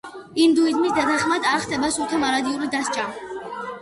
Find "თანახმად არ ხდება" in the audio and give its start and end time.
0.99-1.91